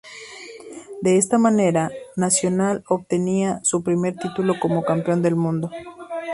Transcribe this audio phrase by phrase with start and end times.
[1.03, 5.69] De esta manera, Nacional obtenía su primer título como campeón del mundo.